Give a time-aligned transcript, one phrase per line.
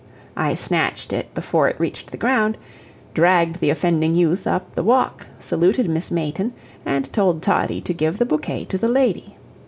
[0.35, 2.57] I snatched it before it reached the ground,
[3.13, 8.17] dragged the offending youth up the walk, saluted Miss Mayton, and told Toddie to give
[8.17, 9.37] the bouquet to the lady.